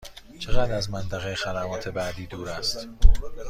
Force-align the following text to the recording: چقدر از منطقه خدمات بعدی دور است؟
چقدر 0.39 0.75
از 0.75 0.89
منطقه 0.89 1.35
خدمات 1.35 1.87
بعدی 1.87 2.27
دور 2.27 2.49
است؟ 2.49 2.87